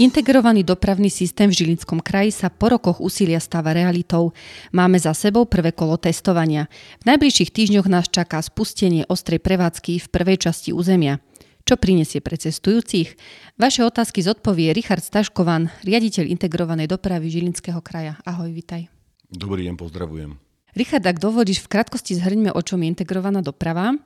[0.00, 4.32] Integrovaný dopravný systém v Žilinskom kraji sa po rokoch úsilia stáva realitou.
[4.72, 6.72] Máme za sebou prvé kolo testovania.
[7.04, 11.20] V najbližších týždňoch nás čaká spustenie ostrej prevádzky v prvej časti územia.
[11.68, 13.20] Čo prinesie pre cestujúcich?
[13.60, 18.16] Vaše otázky zodpovie Richard Staškovan, riaditeľ integrovanej dopravy Žilinského kraja.
[18.24, 18.88] Ahoj, vitaj.
[19.28, 20.49] Dobrý deň, pozdravujem.
[20.78, 23.98] Richard, ak dovolíš, v krátkosti zhrňme, o čom je integrovaná doprava.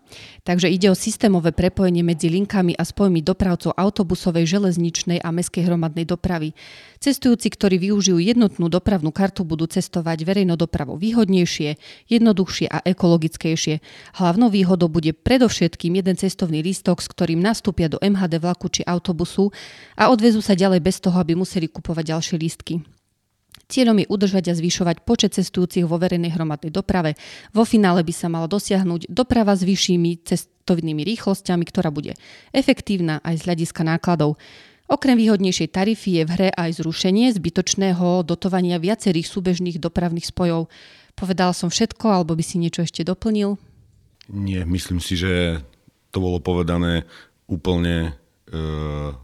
[0.49, 6.09] Takže ide o systémové prepojenie medzi linkami a spojmi dopravcov autobusovej, železničnej a mestskej hromadnej
[6.09, 6.57] dopravy.
[7.05, 11.77] Cestujúci, ktorí využijú jednotnú dopravnú kartu, budú cestovať verejnou dopravou výhodnejšie,
[12.09, 13.85] jednoduchšie a ekologickejšie.
[14.17, 19.53] Hlavnou výhodou bude predovšetkým jeden cestovný lístok, s ktorým nastúpia do MHD vlaku či autobusu
[20.01, 22.94] a odvezú sa ďalej bez toho, aby museli kupovať ďalšie lístky.
[23.65, 27.17] Cieľom je udržať a zvyšovať počet cestujúcich vo verejnej hromadnej doprave.
[27.57, 32.13] Vo finále by sa mala dosiahnuť doprava s vyššími cestovnými rýchlosťami, ktorá bude
[32.53, 34.37] efektívna aj z hľadiska nákladov.
[34.85, 40.69] Okrem výhodnejšej tarify je v hre aj zrušenie zbytočného dotovania viacerých súbežných dopravných spojov.
[41.17, 43.57] Povedal som všetko, alebo by si niečo ešte doplnil?
[44.29, 45.65] Nie, myslím si, že
[46.13, 47.09] to bolo povedané
[47.49, 48.13] úplne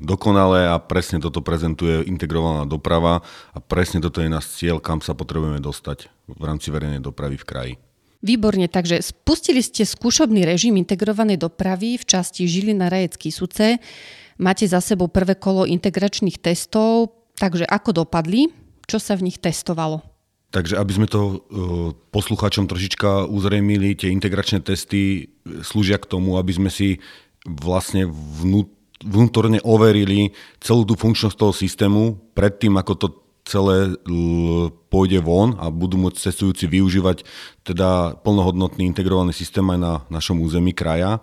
[0.00, 3.20] dokonalé a presne toto prezentuje integrovaná doprava
[3.52, 7.46] a presne toto je náš cieľ, kam sa potrebujeme dostať v rámci verejnej dopravy v
[7.46, 7.74] kraji.
[8.20, 13.80] Výborne, takže spustili ste skúšobný režim integrovanej dopravy v časti Žilina Rajecký Suce.
[14.36, 18.52] Máte za sebou prvé kolo integračných testov, takže ako dopadli?
[18.84, 20.04] Čo sa v nich testovalo?
[20.50, 21.36] Takže aby sme to uh,
[22.10, 25.30] poslucháčom trošička uzrejmili, tie integračné testy
[25.62, 26.98] slúžia k tomu, aby sme si
[27.46, 28.68] vlastne vnút,
[29.00, 33.06] vnútorne overili celú tú funkčnosť toho systému predtým, ako to
[33.48, 33.96] celé
[34.92, 37.24] pôjde von a budú môcť cestujúci využívať
[37.66, 41.18] teda plnohodnotný integrovaný systém aj na našom území kraja.
[41.18, 41.20] E,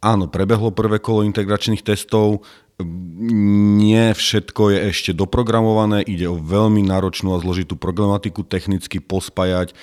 [0.00, 2.42] áno, prebehlo prvé kolo integračných testov,
[2.82, 9.76] nie všetko je ešte doprogramované, ide o veľmi náročnú a zložitú problematiku technicky pospájať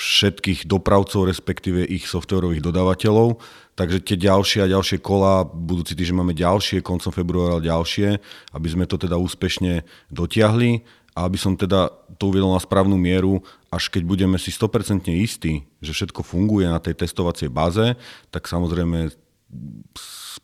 [0.00, 3.36] všetkých dopravcov, respektíve ich softwarových dodávateľov.
[3.76, 8.16] Takže tie ďalšie a ďalšie kola, budúci týždeň máme ďalšie, koncom februára ďalšie,
[8.56, 10.80] aby sme to teda úspešne dotiahli
[11.12, 15.68] a aby som teda to uvedol na správnu mieru, až keď budeme si 100% istí,
[15.84, 17.92] že všetko funguje na tej testovacej báze,
[18.32, 19.12] tak samozrejme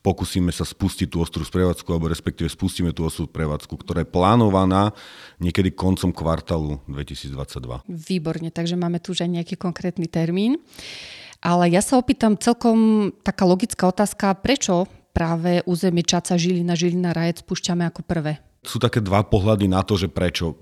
[0.07, 4.95] pokúsime sa spustiť tú ostrú prevádzku, alebo respektíve spustíme tú ostrú prevádzku, ktorá je plánovaná
[5.43, 7.87] niekedy koncom kvartálu 2022.
[7.91, 10.63] Výborne, takže máme tu už aj nejaký konkrétny termín.
[11.43, 17.43] Ale ja sa opýtam celkom taká logická otázka, prečo práve územie Čaca, Žilina, Žilina, Rajec
[17.43, 18.39] spúšťame ako prvé?
[18.67, 20.59] Sú také dva pohľady na to, že prečo.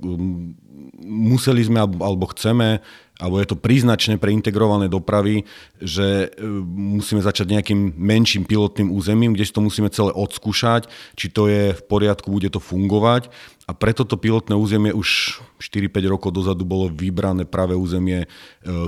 [1.04, 2.84] Museli sme alebo chceme
[3.22, 5.46] alebo je to príznačné pre integrované dopravy,
[5.78, 11.30] že e, musíme začať nejakým menším pilotným územím, kde si to musíme celé odskúšať, či
[11.30, 13.30] to je v poriadku, bude to fungovať.
[13.64, 18.28] A preto to pilotné územie už 4-5 rokov dozadu bolo vybrané práve územie e,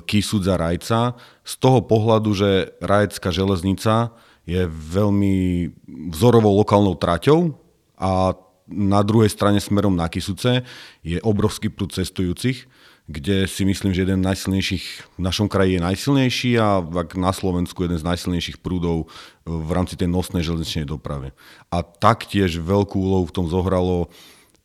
[0.02, 1.14] Kisudza Rajca.
[1.46, 4.10] Z toho pohľadu, že Rajecká železnica
[4.42, 5.70] je veľmi
[6.10, 7.54] vzorovou lokálnou traťou
[7.94, 8.34] a
[8.66, 10.66] na druhej strane smerom na Kisuce
[11.06, 12.66] je obrovský prúd cestujúcich
[13.06, 14.84] kde si myslím, že jeden z najsilnejších
[15.14, 16.82] v našom kraji je najsilnejší a
[17.14, 19.06] na Slovensku jeden z najsilnejších prúdov
[19.46, 21.30] v rámci tej nosnej železničnej doprave.
[21.70, 24.10] A taktiež veľkú úlohu v tom zohralo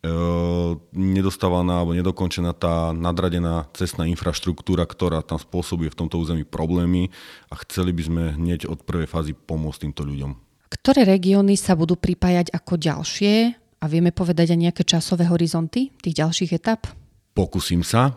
[0.02, 0.12] e,
[0.98, 7.14] nedostávaná alebo nedokončená tá nadradená cestná infraštruktúra, ktorá tam spôsobuje v tomto území problémy
[7.54, 10.34] a chceli by sme hneď od prvej fázy pomôcť týmto ľuďom.
[10.72, 16.22] Ktoré regióny sa budú pripájať ako ďalšie a vieme povedať aj nejaké časové horizonty tých
[16.22, 16.86] ďalších etap?
[17.34, 18.14] Pokúsim sa.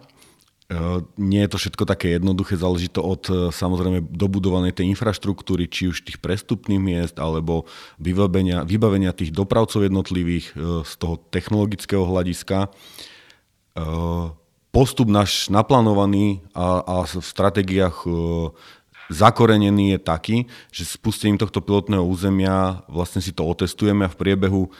[0.65, 5.69] Eh, nie je to všetko také jednoduché, záleží to od eh, samozrejme dobudovanej tej infraštruktúry,
[5.69, 7.69] či už tých prestupných miest, alebo
[8.01, 12.73] vybavenia, vybavenia tých dopravcov jednotlivých eh, z toho technologického hľadiska.
[14.71, 18.07] Postup náš naplánovaný a, a v stratégiách
[19.11, 20.37] zakorenený je taký,
[20.71, 24.71] že spustením tohto pilotného územia vlastne si to otestujeme a v priebehu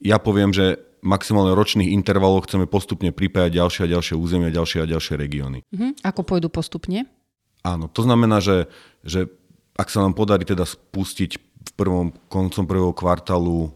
[0.00, 4.90] ja poviem, že maximálne ročných intervaloch chceme postupne pripájať ďalšie a ďalšie územia, ďalšie a
[4.90, 5.58] ďalšie regióny.
[5.62, 5.92] Uh-huh.
[6.02, 7.06] Ako pôjdu postupne?
[7.62, 8.66] Áno, to znamená, že,
[9.06, 9.30] že
[9.78, 11.30] ak sa nám podarí teda spustiť
[11.66, 13.70] v prvom, koncom prvého kvartálu e,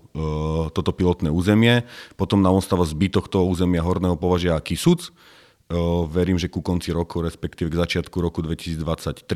[0.70, 1.82] toto pilotné územie,
[2.14, 5.11] potom nám ostáva zbytok toho územia Horného považia a Kisuc.
[5.11, 5.11] E,
[6.06, 9.26] verím, že ku konci roku, respektíve k začiatku roku 2023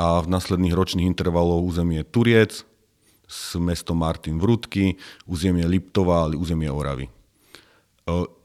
[0.00, 2.64] a v následných ročných intervaloch územie Turiec,
[3.26, 4.94] s mestom Martin Vrutky,
[5.26, 7.06] územie Liptova, ale územie Oravy.
[7.06, 7.10] E,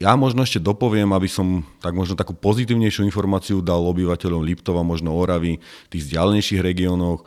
[0.02, 5.14] ja možno ešte dopoviem, aby som tak možno takú pozitívnejšiu informáciu dal obyvateľom Liptova, možno
[5.14, 7.22] Oravy, tých vzdialenejších regiónoch.
[7.22, 7.26] E,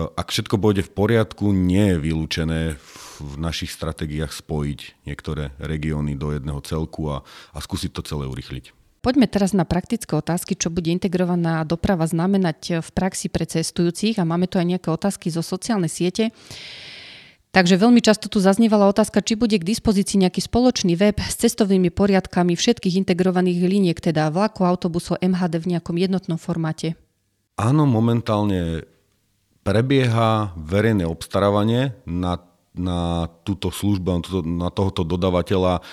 [0.00, 2.60] ak všetko pôjde v poriadku, nie je vylúčené
[3.20, 8.85] v našich stratégiách spojiť niektoré regióny do jedného celku a, a skúsiť to celé urychliť.
[9.06, 14.26] Poďme teraz na praktické otázky, čo bude integrovaná doprava znamenať v praxi pre cestujúcich a
[14.26, 16.34] máme tu aj nejaké otázky zo sociálnej siete.
[17.54, 21.94] Takže veľmi často tu zaznievala otázka, či bude k dispozícii nejaký spoločný web s cestovnými
[21.94, 26.98] poriadkami všetkých integrovaných liniek, teda vlaku, autobusov, MHD v nejakom jednotnom formáte.
[27.62, 28.90] Áno, momentálne
[29.62, 32.42] prebieha verejné obstarávanie na,
[32.74, 35.86] na túto službu, na tohoto dodavateľa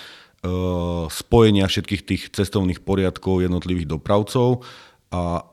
[1.08, 4.68] spojenia všetkých tých cestovných poriadkov jednotlivých dopravcov
[5.14, 5.48] a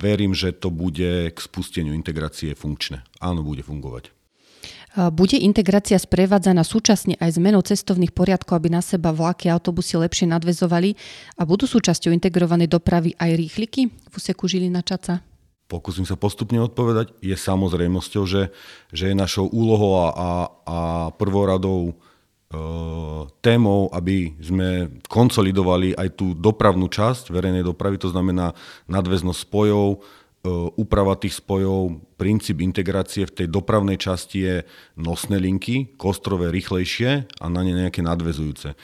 [0.00, 3.04] verím, že to bude k spusteniu integrácie funkčné.
[3.20, 4.14] Áno, bude fungovať.
[5.14, 10.26] Bude integrácia sprevádzaná súčasne aj zmenou cestovných poriadkov, aby na seba vlaky a autobusy lepšie
[10.26, 10.98] nadvezovali
[11.38, 15.22] a budú súčasťou integrovanej dopravy aj rýchliky v úseku Žilina Čaca?
[15.70, 17.14] Pokúsim sa postupne odpovedať.
[17.22, 18.50] Je samozrejmosťou, že,
[18.90, 20.30] že je našou úlohou a, a,
[20.66, 20.78] a
[21.14, 21.94] prvoradou
[23.38, 28.58] témou, aby sme konsolidovali aj tú dopravnú časť verejnej dopravy, to znamená
[28.90, 30.02] nadväznosť spojov,
[30.74, 34.56] úprava tých spojov, princíp integrácie v tej dopravnej časti je
[34.96, 38.74] nosné linky, kostrové rýchlejšie a na ne nejaké nadvezujúce.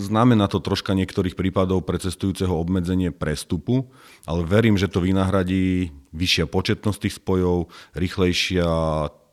[0.00, 3.92] Znamená to troška niektorých prípadov pre cestujúceho obmedzenie prestupu,
[4.24, 8.64] ale verím, že to vynahradí vyššia početnosť tých spojov, rýchlejšia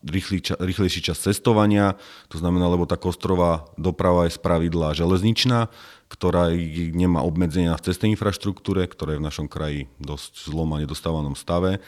[0.04, 1.98] rýchly, rýchlejší čas cestovania,
[2.30, 5.70] to znamená, lebo tá kostrová doprava je z pravidla železničná,
[6.08, 6.54] ktorá
[6.94, 11.84] nemá obmedzenia v cestnej infraštruktúre, ktorá je v našom kraji dosť zlom a nedostávanom stave.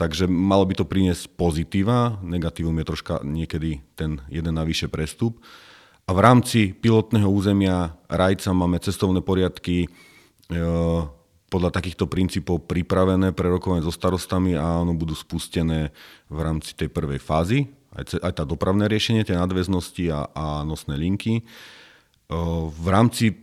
[0.00, 5.44] Takže malo by to priniesť pozitíva, negatívum je troška niekedy ten jeden navyše prestup.
[6.08, 9.88] A v rámci pilotného územia Rajca máme cestovné poriadky e,
[11.50, 15.90] podľa takýchto princípov pripravené pre rokovanie so starostami a áno, budú spustené
[16.30, 20.94] v rámci tej prvej fázy, aj, aj tá dopravné riešenie, tie nadväznosti a, a nosné
[20.94, 21.42] linky.
[22.70, 23.34] V rámci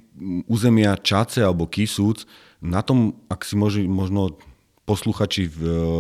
[0.48, 2.24] územia Čace alebo Kisúc,
[2.63, 4.39] na tom, ak si možno
[4.88, 5.51] posluchači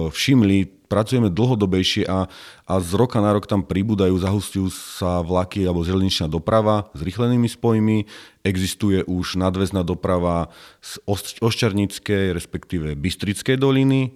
[0.09, 2.31] všimli, pracujeme dlhodobejšie a,
[2.63, 7.47] a z roka na rok tam pribúdajú, zahustujú sa vlaky alebo železničná doprava s rýchlenými
[7.47, 8.07] spojmi.
[8.47, 10.49] Existuje už nadväzná doprava
[10.79, 11.03] z
[11.43, 14.15] Oščarnickej, respektíve Bystrickej doliny,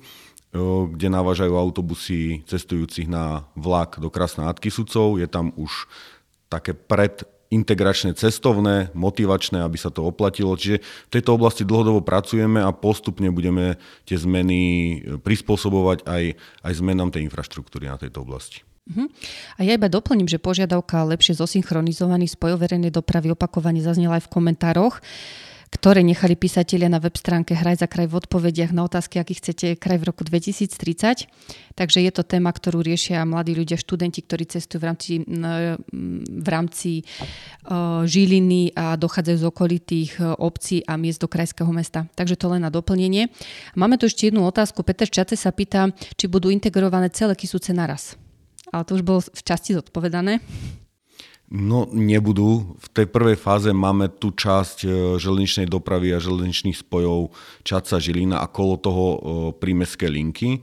[0.92, 5.20] kde navážajú autobusy cestujúcich na vlak do Krasná Adkisucov.
[5.20, 5.88] Je tam už
[6.52, 10.56] také pred integračné, cestovné, motivačné, aby sa to oplatilo.
[10.56, 13.76] Čiže v tejto oblasti dlhodobo pracujeme a postupne budeme
[14.08, 16.24] tie zmeny e, prispôsobovať aj,
[16.64, 18.64] aj zmenám tej infraštruktúry na tejto oblasti.
[18.88, 19.06] Uh-huh.
[19.60, 24.32] A ja iba doplním, že požiadavka lepšie zosynchronizovaný spojov verejnej dopravy opakovane zaznela aj v
[24.32, 25.04] komentároch.
[25.72, 29.80] Ktoré nechali písatelia na web stránke Hraj za kraj v odpovediach na otázky, aký chcete
[29.80, 31.32] kraj v roku 2030.
[31.80, 35.12] Takže je to téma, ktorú riešia mladí ľudia, študenti, ktorí cestujú v rámci,
[36.28, 37.08] v rámci
[38.04, 40.12] Žiliny a dochádzajú z okolitých
[40.44, 42.04] obcí a miest do krajského mesta.
[42.20, 43.32] Takže to len na doplnenie.
[43.80, 44.84] Máme tu ešte jednu otázku.
[44.84, 45.88] Peter Čace sa pýta,
[46.20, 48.20] či budú integrované celé kysúce naraz.
[48.76, 50.44] Ale to už bolo v časti zodpovedané.
[51.52, 52.80] No nebudú.
[52.80, 54.90] V tej prvej fáze máme tú časť e,
[55.20, 57.36] železničnej dopravy a železničných spojov
[57.68, 59.18] Čaca Žilina a kolo toho e,
[59.60, 60.60] prímeskej linky, e,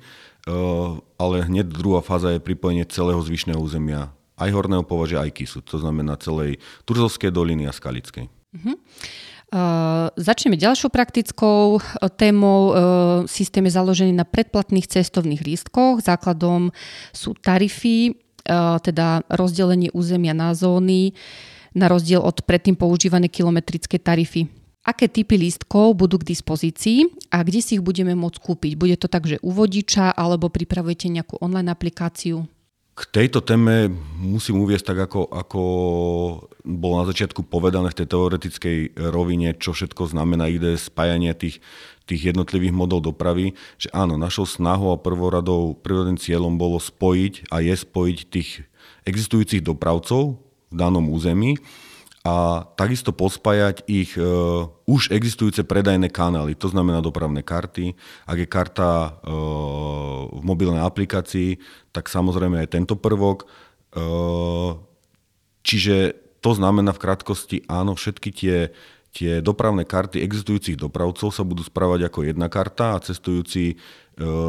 [1.20, 5.82] ale hneď druhá fáza je pripojenie celého zvyšného územia aj Horného považia, aj Kisu, to
[5.82, 8.31] znamená celej Turzovskej doliny a Skalickej.
[8.31, 8.79] Uh-huh.
[9.48, 11.81] Uh, začneme ďalšou praktickou
[12.20, 12.60] témou.
[12.69, 12.77] Uh,
[13.24, 16.05] systém je založený na predplatných cestovných lístkoch.
[16.05, 16.70] Základom
[17.17, 18.12] sú tarify
[18.82, 21.12] teda rozdelenie územia na zóny,
[21.76, 24.48] na rozdiel od predtým používané kilometrické tarify.
[24.88, 28.72] Aké typy lístkov budú k dispozícii a kde si ich budeme môcť kúpiť?
[28.72, 32.48] Bude to tak, že u vodiča alebo pripravujete nejakú online aplikáciu?
[32.98, 35.62] K tejto téme musím uviesť tak, ako, ako
[36.67, 38.78] bolo na začiatku povedané v tej teoretickej
[39.14, 41.62] rovine, čo všetko znamená ide spájanie tých,
[42.08, 47.60] tých jednotlivých modov dopravy, že áno, našou snahou a prvoradou, prvoradým cieľom bolo spojiť a
[47.60, 48.65] je spojiť tých
[49.05, 50.41] existujúcich dopravcov
[50.72, 51.60] v danom území
[52.29, 54.24] a takisto pospájať ich e,
[54.84, 57.96] už existujúce predajné kanály, to znamená dopravné karty.
[58.29, 59.32] Ak je karta e,
[60.34, 61.56] v mobilnej aplikácii,
[61.94, 63.46] tak samozrejme aj tento prvok.
[63.46, 64.03] E,
[65.65, 68.56] čiže to znamená v krátkosti, áno, všetky tie,
[69.19, 73.77] tie dopravné karty existujúcich dopravcov sa budú správať ako jedna karta a cestujúci e,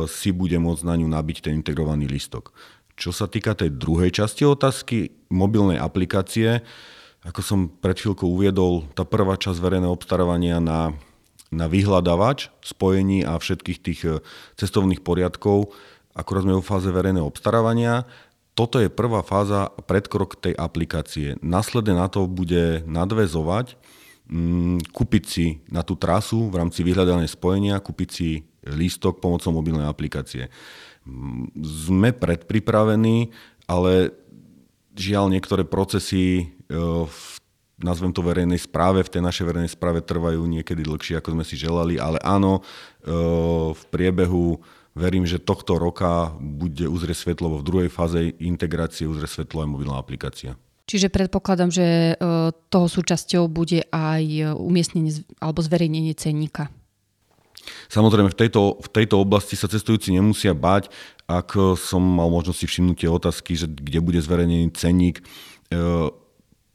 [0.05, 2.53] si bude môcť na ňu nabiť ten integrovaný listok.
[2.93, 6.61] Čo sa týka tej druhej časti otázky, mobilnej aplikácie,
[7.25, 10.93] ako som pred chvíľkou uviedol, tá prvá časť verejného obstarávania na,
[11.49, 14.11] na vyhľadávač spojení a všetkých tých e,
[14.53, 15.73] cestovných poriadkov
[16.19, 18.03] akurát sme vo fáze verejného obstarávania.
[18.57, 21.39] Toto je prvá fáza, predkrok tej aplikácie.
[21.39, 23.79] Následne na to bude nadvezovať,
[24.29, 29.89] mm, kúpiť si na tú trasu v rámci vyhľadaného spojenia, kúpiť si lístok pomocou mobilnej
[29.89, 30.47] aplikácie.
[31.03, 33.33] Mm, sme predpripravení,
[33.65, 34.13] ale
[34.93, 37.19] žiaľ niektoré procesy e, v
[37.79, 41.55] nazvem to verejnej správe, v tej našej verejnej správe trvajú niekedy dlhšie, ako sme si
[41.55, 42.61] želali, ale áno, e,
[43.73, 44.59] v priebehu
[44.97, 49.95] verím, že tohto roka bude uzrieť svetlo v druhej fáze integrácie uzrie svetlo aj mobilná
[49.95, 50.59] aplikácia.
[50.89, 52.13] Čiže predpokladám, že e,
[52.73, 56.73] toho súčasťou bude aj umiestnenie alebo zverejnenie cenníka.
[57.93, 60.89] Samozrejme, v tejto, v tejto oblasti sa cestujúci nemusia bať,
[61.29, 65.21] ak som mal možnosť si všimnúť tie otázky, že kde bude zverejnený cenník.
[65.69, 66.09] E,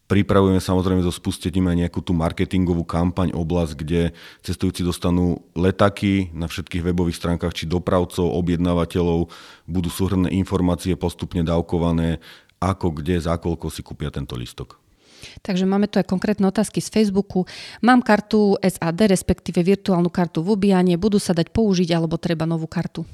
[0.04, 4.12] Pripravujeme samozrejme so spustením aj nejakú tú marketingovú kampaň, oblasť, kde
[4.44, 9.32] cestujúci dostanú letaky na všetkých webových stránkach, či dopravcov, objednávateľov,
[9.64, 12.20] budú súhrné informácie postupne dávkované,
[12.72, 14.80] ako, kde, za koľko si kúpia tento listok.
[15.40, 17.48] Takže máme tu aj konkrétne otázky z Facebooku.
[17.80, 21.00] Mám kartu SAD, respektíve virtuálnu kartu v Ubiane.
[21.00, 23.08] Budú sa dať použiť alebo treba novú kartu?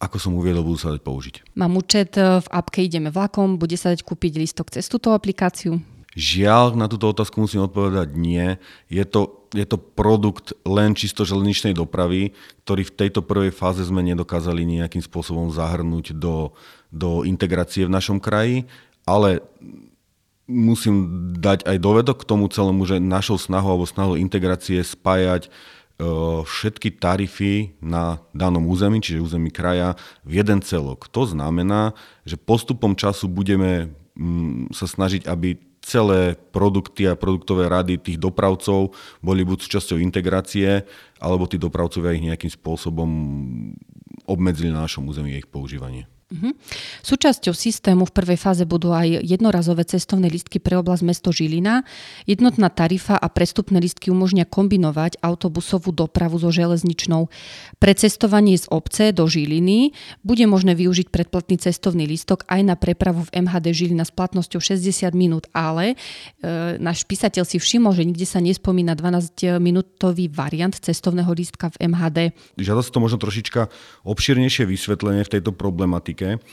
[0.00, 1.34] Ako som uviedol, budú sa dať použiť.
[1.56, 3.60] Mám účet v appke Ideme vlakom.
[3.60, 5.80] Bude sa dať kúpiť listok cez túto aplikáciu?
[6.14, 8.54] Žiaľ, na túto otázku musím odpovedať nie.
[8.86, 12.30] Je to, je to produkt len čisto železničnej dopravy,
[12.62, 16.54] ktorý v tejto prvej fáze sme nedokázali nejakým spôsobom zahrnúť do,
[16.94, 18.70] do integrácie v našom kraji,
[19.02, 19.42] ale
[20.46, 20.96] musím
[21.34, 25.50] dať aj dovedok k tomu celému, že našou snahou alebo snahou integrácie spájať e,
[26.44, 31.08] všetky tarify na danom území, čiže území kraja, v jeden celok.
[31.10, 38.00] To znamená, že postupom času budeme mm, sa snažiť, aby celé produkty a produktové rady
[38.00, 40.82] tých dopravcov boli buď súčasťou integrácie,
[41.20, 43.10] alebo tí dopravcovia ich nejakým spôsobom
[44.24, 46.08] obmedzili na našom území ich používanie.
[46.34, 46.50] Uh-huh.
[47.06, 51.86] Súčasťou systému v prvej fáze budú aj jednorazové cestovné listky pre oblasť mesto Žilina.
[52.26, 57.30] Jednotná tarifa a prestupné listky umožňa kombinovať autobusovú dopravu so železničnou.
[57.78, 59.94] Pre cestovanie z obce do Žiliny
[60.26, 65.14] bude možné využiť predplatný cestovný listok aj na prepravu v MHD Žilina s platnosťou 60
[65.14, 71.70] minút, ale e, náš písateľ si všimol, že nikde sa nespomína 12-minútový variant cestovného lístka
[71.78, 72.18] v MHD.
[72.58, 73.70] Žiada sa to možno trošička
[74.02, 76.44] obširnejšie vysvetlenie v tejto problematike Amerike.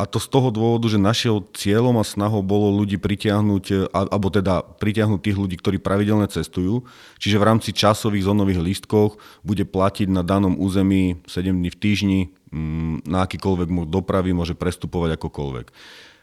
[0.00, 4.64] A to z toho dôvodu, že našou cieľom a snahou bolo ľudí pritiahnuť, alebo teda
[4.80, 6.88] pritiahnuť tých ľudí, ktorí pravidelne cestujú.
[7.20, 12.20] Čiže v rámci časových zónových lístkov bude platiť na danom území 7 dní v týždni,
[12.48, 15.68] mm, na akýkoľvek môj dopravy môže prestupovať akokoľvek.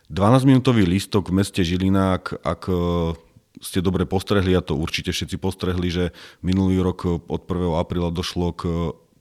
[0.10, 2.74] 12-minútový lístok v meste Žilina, ak, ak e,
[3.62, 6.06] ste dobre postrehli, a to určite všetci postrehli, že
[6.42, 7.78] minulý rok od 1.
[7.78, 8.62] apríla došlo k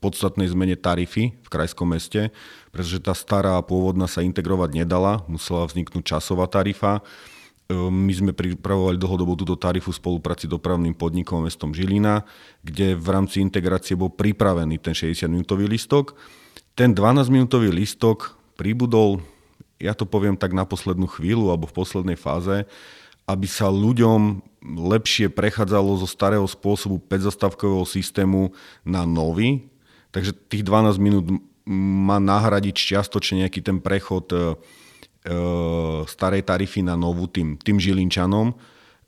[0.07, 2.31] podstatnej zmene tarify v krajskom meste,
[2.71, 7.03] pretože tá stará pôvodná sa integrovať nedala, musela vzniknúť časová tarifa.
[7.67, 12.23] Ehm, my sme pripravovali dlhodobo túto tarifu v spolupráci dopravným podnikom mestom Žilina,
[12.63, 16.15] kde v rámci integrácie bol pripravený ten 60-minútový listok.
[16.79, 19.19] Ten 12-minútový listok pribudol,
[19.83, 22.63] ja to poviem tak na poslednú chvíľu alebo v poslednej fáze,
[23.27, 24.39] aby sa ľuďom
[24.75, 28.55] lepšie prechádzalo zo starého spôsobu 5-zastavkového systému
[28.87, 29.67] na nový,
[30.17, 31.29] Takže tých 12 minút
[31.69, 34.45] má nahradiť čiastočne nejaký ten prechod e, e,
[36.09, 38.57] starej tarify na novú tým, tým Žilinčanom.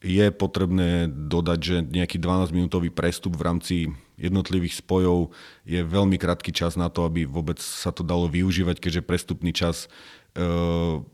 [0.04, 3.76] Je potrebné dodať, že nejaký 12-minútový prestup v rámci
[4.18, 5.30] jednotlivých spojov
[5.62, 9.86] je veľmi krátky čas na to, aby vôbec sa to dalo využívať, keďže prestupný čas
[10.34, 10.42] e,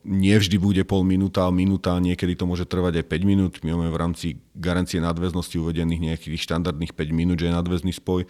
[0.09, 3.53] nevždy bude pol minúta, minúta, niekedy to môže trvať aj 5 minút.
[3.61, 8.25] My máme v rámci garancie nadväznosti uvedených nejakých štandardných 5 minút, že je nadväzný spoj.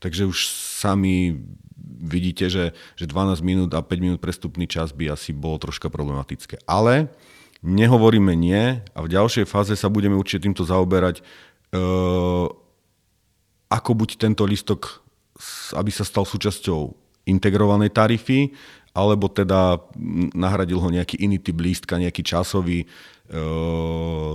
[0.00, 0.48] Takže už
[0.80, 1.38] sami
[1.84, 6.64] vidíte, že, že 12 minút a 5 minút prestupný čas by asi bolo troška problematické.
[6.64, 7.12] Ale
[7.64, 11.82] nehovoríme nie a v ďalšej fáze sa budeme určite týmto zaoberať, e,
[13.74, 15.02] ako buď tento listok,
[15.74, 16.94] aby sa stal súčasťou
[17.26, 18.46] integrovanej tarify,
[18.94, 19.82] alebo teda
[20.38, 22.86] nahradil ho nejaký iný typ lístka, nejaký časový e,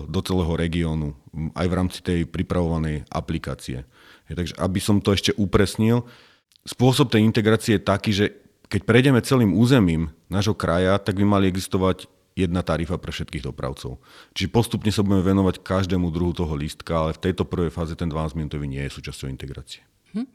[0.04, 1.16] do celého regiónu,
[1.56, 3.88] aj v rámci tej pripravovanej aplikácie.
[4.28, 6.04] Takže aby som to ešte upresnil,
[6.68, 8.26] spôsob tej integrácie je taký, že
[8.68, 12.12] keď prejdeme celým územím nášho kraja, tak by mali existovať
[12.46, 14.00] jedna tarifa pre všetkých dopravcov.
[14.32, 18.08] Čiže postupne sa budeme venovať každému druhu toho lístka, ale v tejto prvej fáze ten
[18.08, 19.84] 12-minútový nie je súčasťou integrácie.
[20.10, 20.26] Hm.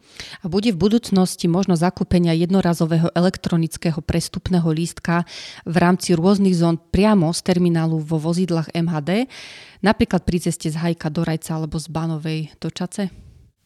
[0.43, 5.27] A bude v budúcnosti možno zakúpenia jednorazového elektronického prestupného lístka
[5.67, 9.27] v rámci rôznych zón priamo z terminálu vo vozidlách MHD,
[9.83, 13.11] napríklad pri ceste z Hajka do Rajca alebo z Banovej do Čace?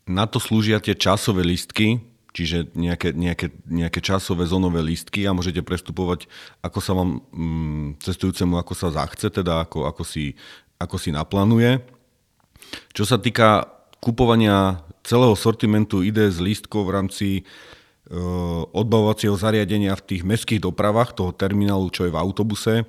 [0.08, 2.00] Na to slúžia tie časové listky,
[2.32, 6.28] čiže nejaké, nejaké, nejaké časové zónové lístky a môžete prestupovať,
[6.60, 10.36] ako sa vám mm, cestujúcemu, ako sa zachce, teda ako, ako, si,
[10.76, 11.80] ako si naplánuje.
[12.92, 13.68] Čo sa týka
[13.98, 17.42] kupovania celého sortimentu z lístkov v rámci e,
[18.76, 22.84] odbavovacieho zariadenia v tých mestských dopravách, toho terminálu, čo je v autobuse,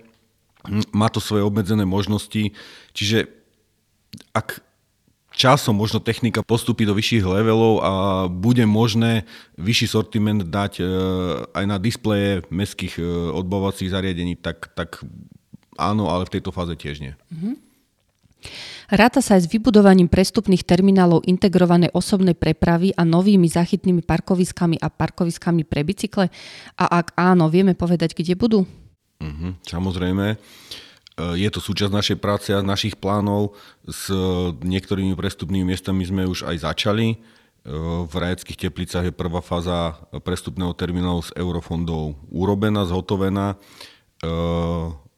[0.91, 2.51] má to svoje obmedzené možnosti,
[2.91, 3.31] čiže
[4.35, 4.59] ak
[5.39, 7.91] časom možno technika postupí do vyšších levelov a
[8.27, 9.23] bude možné
[9.55, 10.85] vyšší sortiment dať e,
[11.55, 14.99] aj na displeje mestských e, odbavovacích zariadení, tak, tak
[15.79, 17.15] áno, ale v tejto fáze tiež nie.
[17.31, 17.55] Mm-hmm.
[18.91, 24.91] Ráta sa aj s vybudovaním prestupných terminálov integrovanej osobnej prepravy a novými zachytnými parkoviskami a
[24.91, 26.27] parkoviskami pre bicykle?
[26.75, 28.67] A ak áno, vieme povedať, kde budú?
[29.19, 30.25] Mm-hmm, samozrejme.
[30.35, 30.88] Uh,
[31.19, 33.59] je to súčasť našej práce a našich plánov.
[33.83, 34.07] S
[34.63, 37.19] niektorými prestupnými miestami sme už aj začali.
[38.07, 43.59] V Rajeckých teplicách je prvá fáza prestupného terminálu z eurofondov urobená, zhotovená.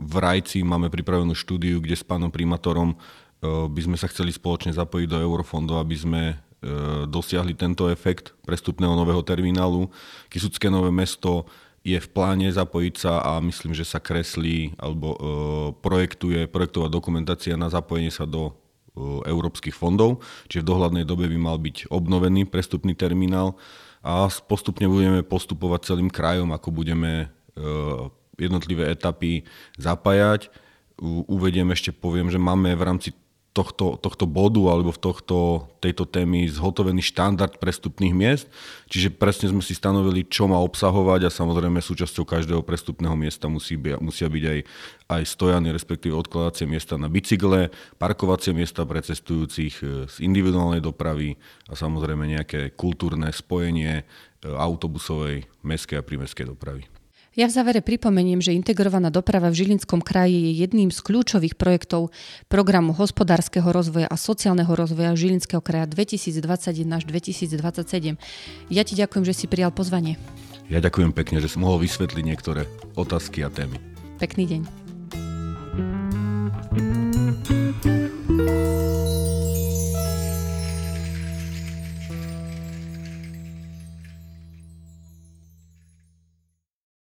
[0.02, 2.98] V Rajci máme pripravenú štúdiu, kde s pánom primátorom
[3.46, 6.22] by sme sa chceli spoločne zapojiť do eurofondov, aby sme
[7.10, 9.90] dosiahli tento efekt prestupného nového terminálu.
[10.30, 11.46] Kisucké nové mesto
[11.82, 15.18] je v pláne zapojiť sa a myslím, že sa kreslí alebo e,
[15.82, 18.54] projektuje projektová dokumentácia na zapojenie sa do e,
[19.26, 23.58] európskych fondov, čiže v dohľadnej dobe by mal byť obnovený prestupný terminál
[24.06, 27.68] a postupne budeme postupovať celým krajom, ako budeme e,
[28.38, 29.46] jednotlivé etapy
[29.82, 30.54] zapájať.
[31.02, 33.10] Uvediem ešte, poviem, že máme v rámci
[33.52, 38.48] tohto, tohto bodu alebo v tohto, tejto témy zhotovený štandard prestupných miest.
[38.88, 43.76] Čiže presne sme si stanovili, čo má obsahovať a samozrejme súčasťou každého prestupného miesta musí
[43.76, 44.60] by, musia byť aj,
[45.12, 47.68] aj stojany, respektíve odkladacie miesta na bicykle,
[48.00, 51.36] parkovacie miesta pre cestujúcich e, z individuálnej dopravy
[51.68, 54.04] a samozrejme nejaké kultúrne spojenie e,
[54.48, 56.88] autobusovej, mestskej a prímeskej dopravy.
[57.32, 62.12] Ja v závere pripomeniem, že integrovaná doprava v Žilinskom kraji je jedným z kľúčových projektov
[62.52, 68.20] programu hospodárskeho rozvoja a sociálneho rozvoja Žilinského kraja 2021 až 2027.
[68.68, 70.20] Ja ti ďakujem, že si prijal pozvanie.
[70.68, 72.68] Ja ďakujem pekne, že som mohol vysvetliť niektoré
[73.00, 73.80] otázky a témy.
[74.20, 74.81] Pekný deň.